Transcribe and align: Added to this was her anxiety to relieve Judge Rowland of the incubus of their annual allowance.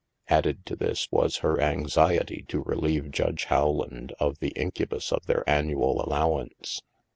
Added 0.29 0.65
to 0.65 0.75
this 0.75 1.07
was 1.11 1.37
her 1.45 1.61
anxiety 1.61 2.43
to 2.47 2.63
relieve 2.63 3.11
Judge 3.11 3.45
Rowland 3.51 4.13
of 4.19 4.39
the 4.39 4.49
incubus 4.55 5.11
of 5.11 5.27
their 5.27 5.47
annual 5.47 6.03
allowance. 6.03 6.81